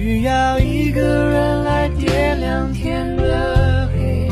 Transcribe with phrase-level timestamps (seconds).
[0.00, 4.28] 需要一个人来点亮天的黑。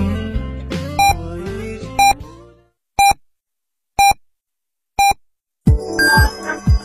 [1.16, 1.90] 我已经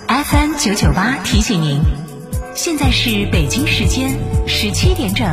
[0.07, 1.79] FM 九九八提醒您，
[2.55, 4.17] 现在是北京时间
[4.47, 5.27] 十七点整。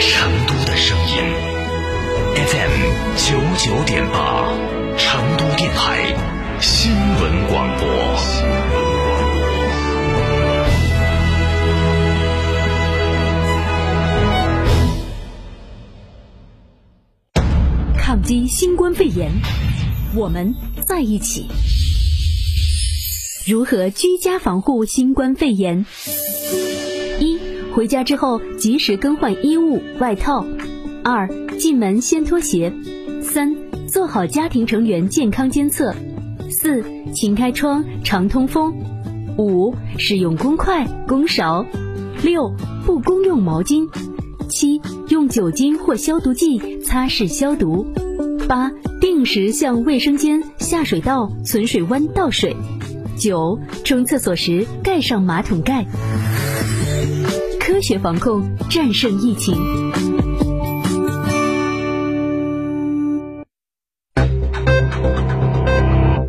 [0.00, 1.14] 成都的声音
[2.34, 2.82] ，FM
[3.16, 4.48] 九九点八，
[4.96, 6.16] 成都电台
[6.60, 6.90] 新
[7.20, 8.07] 闻广播。
[18.28, 19.32] 击新冠肺炎，
[20.14, 21.46] 我们在一起。
[23.46, 25.86] 如何居家防护新冠肺炎？
[27.20, 27.38] 一、
[27.72, 30.44] 回家之后及时更换衣物、外套；
[31.02, 32.70] 二、进门先脱鞋；
[33.22, 33.56] 三、
[33.86, 35.94] 做好家庭成员健康监测；
[36.50, 36.84] 四、
[37.14, 38.74] 勤开窗，常通风；
[39.38, 41.64] 五、使用公筷、公勺；
[42.22, 43.88] 六、不公用毛巾。
[44.50, 44.82] 七、
[45.28, 47.86] 酒精或消毒剂擦拭消毒。
[48.48, 52.56] 八、定时向卫生间、下水道、存水弯倒水。
[53.18, 55.84] 九、冲厕所时盖上马桶盖。
[57.60, 59.54] 科学防控，战胜疫情。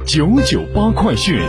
[0.05, 1.39] 九九八快讯。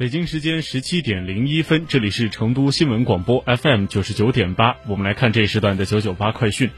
[0.00, 6.70] 北京时间十七点零一分，这里是成都新闻广播 FM 九十九点八，我们来看这一时段的九九八快讯。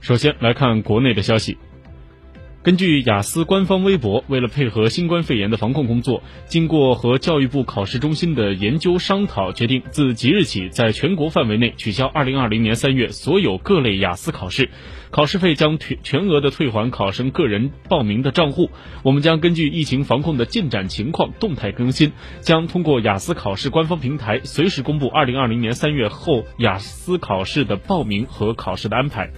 [0.00, 1.58] 首先来看国内的消息。
[2.64, 14.70] 根据雅思官方微博，为了配合新冠肺炎的防控工作，经过和教育部考试中心的研究商讨，决定自即日起，在全国范围内取消2020年3月所有各类雅思考试，
[15.10, 18.70] 考试费将全全额的退还考生个人报名的账户。
[19.02, 29.30] 我们将根据疫情防控的进展情况动态更新，将通过雅思考试官方平台随时公布2020年3月后雅思考试的报名和考试的安排。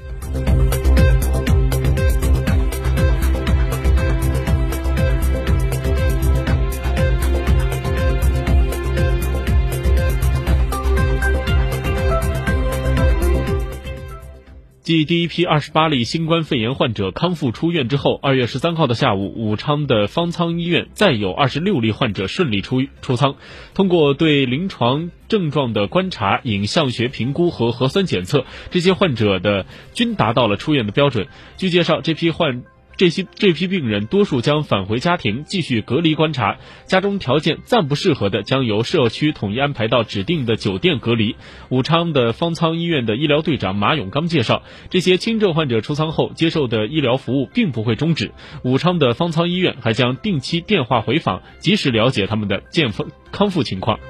[14.87, 23.35] 继第一批二十八例新冠肺炎患者康复出院之后，二月十三号的下午，武昌的方舱医院再有二十六例患者顺利出出舱。
[23.75, 31.27] 通过对临床症状的观察、影像学评估和核酸检测，这些患者的均达到了出院的标准。
[31.57, 32.63] 据介绍，这批患
[32.97, 41.37] 这些这批病人多数将返回家庭继续隔离观察，家中条件暂不适合的将由社区统一安排到指定的酒店隔离。
[41.69, 54.01] 武昌的方舱医院的医疗队长马永刚介绍，这些轻症患者出舱后接受的医疗服务并不会终止，武昌的方舱医院还将定期电话回访，及时了解他们的健康康复情况。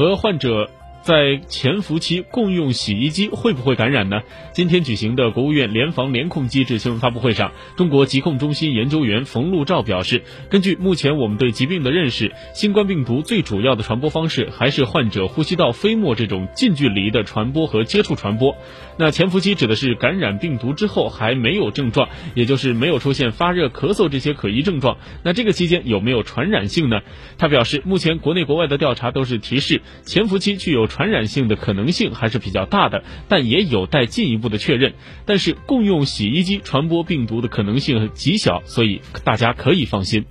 [0.00, 0.66] 和患者
[1.10, 4.20] 在潜伏期共用洗衣机会不会感染呢？
[4.52, 18.56] 今天举行的国务院联防联控机制新闻发布会上，中国疾控中心研究员冯路照表示，根据目前我们对疾病的认识，新冠病毒最主要的传播方式还是患者呼吸道飞沫这种近距离的传播和接触传播。
[18.96, 24.96] 那潜伏期指的是感染病毒之后还没有症状，也就是没有出现发热、咳嗽这些可疑症状。
[25.24, 27.00] 那这个期间有没有传染性呢？
[27.36, 34.92] 他表示，目前国内国外的调查都是提示潜伏期具有传传染性的可能性还是比较大的，但也有待进一步的确认。
[35.24, 40.26] 但是共用洗衣机传播病毒的可能性极小，所以大家可以放心。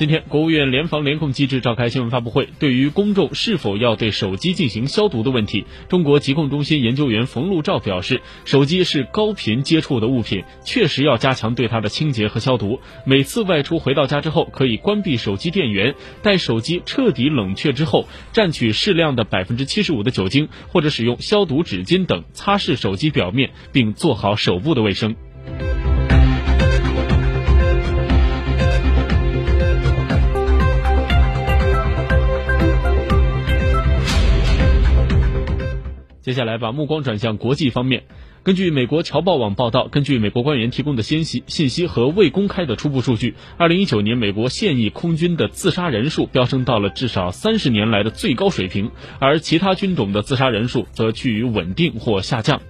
[0.00, 12.80] 今天，国务院联防联控机制召开新闻发布会，对于公众是否要对手机进行消毒的问题，中国疾控中心研究员冯路照表示，手机是高频接触的物品，确实要加强对它的清洁和消毒。
[13.04, 25.14] 每次外出回到家之后，可以关闭手机电源，待手机彻底冷却之后，蘸取适量的百分之七十五的酒精，或者使用消毒纸巾等擦拭手机表面，并做好手部的卫生。
[36.30, 38.04] 接下来把目光转向国际方面。
[38.44, 52.62] 根据美国侨报网报道，根据美国官员提供的信息信息和未公开的初步数据，二零一九年美国现役空军的自杀人数飙升到了至少三十年来的最高水平，而其他军种的自杀人数则趋于稳定或下降。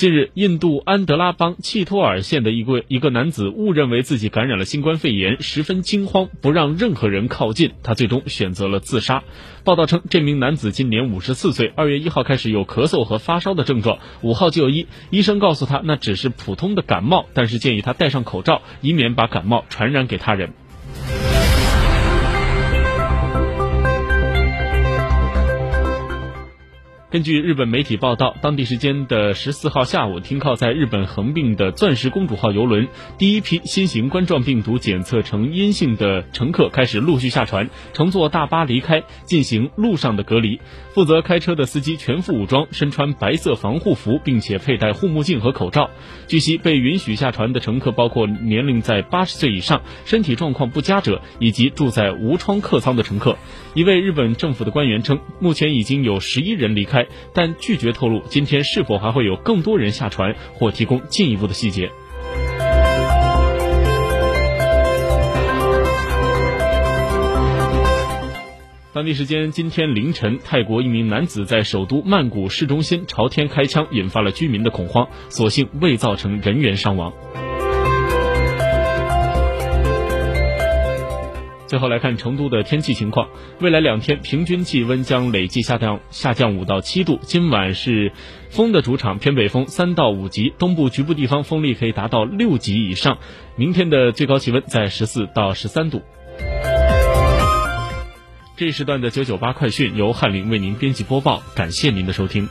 [0.00, 9.22] 近日，印度安德拉邦契托尔县的一个一个男子误认为自己感染了新冠肺炎，十分惊慌，不让任何人靠近，他最终选择了自杀。
[9.62, 20.54] 报道称，这名男子今年五十四岁，二月一号开始有咳嗽和发烧的症状，五号就医，医生告诉他那只是普通的感冒，但是建议他戴上口罩，以免把感冒传染给他人。
[27.10, 32.86] 根据日本媒体报道，当地时间的十四号下午，停靠在日本横滨的“钻石公主号”游轮
[33.18, 40.60] 第一批新型冠状病毒检测呈阴性的乘客开始陆续下船，乘坐大巴离开，进行路上的隔离。
[40.94, 45.90] 负责开车的司机全副武装，身穿白色防护服，并且佩戴护目镜和口罩。
[46.28, 53.36] 据悉，被允许下船的乘客包括年龄在八十岁以上、身体状况不佳者，以及住在无窗客舱的乘客。
[53.74, 56.99] 一位日本政府的官员称，目前已经有十一人离开。
[57.32, 61.90] 但拒绝透露今天是否还会有更多人下船，或提供进一步的细节。
[68.92, 77.12] 当地时间今天凌晨，泰国一名男子在首都曼谷市中心朝天开枪，引发了居民的恐慌，所幸未造成人员伤亡。
[81.70, 83.28] 最后来看成都的天气情况，
[83.60, 87.20] 未来两天平均气温将累计下降下降五到七度。
[87.22, 88.10] 今晚是
[88.50, 93.18] 风的主场，偏北风三到五级，东部局部地方风力可以达到六级以上。
[93.54, 96.02] 明天的最高气温在十四到十三度。
[98.56, 102.48] 这一时段的九九八快讯由翰林为您编辑播报，感谢您的收听。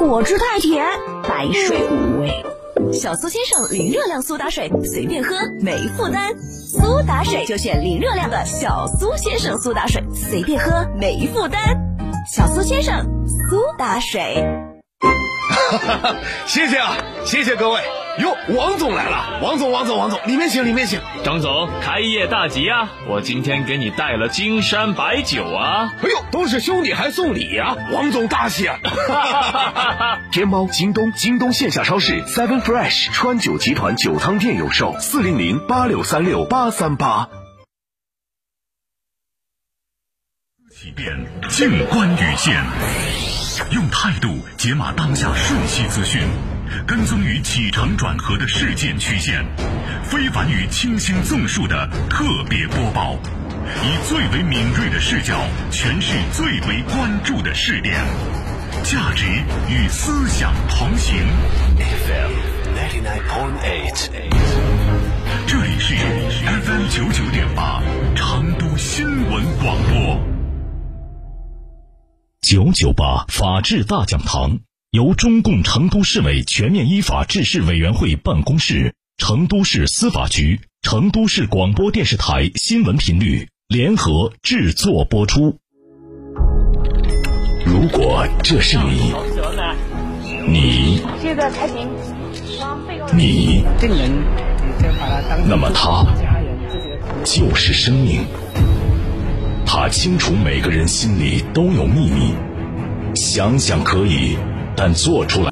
[0.00, 0.84] 果汁太甜，
[1.38, 2.44] 白水无味。
[2.92, 6.34] 小苏先生零热量苏打水，随便喝没负担。
[6.40, 11.62] 苏打水就选零热量的小苏先生苏打水，随便喝没负担。
[12.28, 13.06] 小苏先生
[13.48, 14.44] 苏打水。
[16.44, 17.82] 谢谢啊，谢谢各位。
[18.18, 19.38] 哟，王总来了！
[19.42, 21.00] 王总，王总，王总，里面请，里面请。
[21.24, 22.90] 张总，开业大吉啊！
[23.06, 25.94] 我今天给你带了金山白酒啊！
[26.02, 27.76] 哎呦，都是兄弟还送礼呀！
[27.92, 28.78] 王总大喜啊！
[30.32, 37.28] 天猫、京东、京东线下超市、Seven Fresh、川酒集团酒仓店有售，四零零八六三六八三八。
[40.74, 42.64] 起变，静观雨线，
[43.70, 46.22] 用态度解码当下瞬息资讯。
[46.86, 49.44] 跟踪于起承转合的事件曲线，
[50.02, 53.18] 非凡与清新纵述的特别播报，
[53.82, 55.38] 以最为敏锐的视角
[55.70, 58.04] 诠释最为关注的试点，
[58.82, 59.26] 价值
[59.68, 61.16] 与思想同行。
[61.78, 62.32] FM
[62.74, 64.08] ninety nine point eight，
[65.46, 67.82] 这里是 FM 九九点八，
[68.14, 70.20] 成都新闻广播。
[72.40, 74.58] 九九八法治大讲堂。
[74.98, 85.56] 由中共成都市委全面依法治市委员会办公室、成都市司法局、成都市广播电视台新闻频率联合制作播出。
[87.64, 89.14] 如果这是你，
[90.48, 91.00] 你，
[93.14, 93.64] 你，
[95.46, 96.04] 那么他
[97.22, 98.26] 就是生命。
[99.64, 102.34] 他清楚每个人心里都有秘密，
[103.14, 104.36] 想想可以。
[104.78, 105.46] 但做出来。